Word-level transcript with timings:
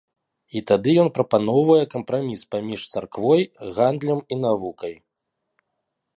І 0.59 0.61
тады 0.69 0.95
ён 1.01 1.09
прапаноўвае 1.17 1.83
кампраміс 1.95 2.41
паміж 2.55 2.81
царквой, 2.95 3.41
гандлем 3.77 4.19
і 4.35 4.41
навукай. 4.45 4.93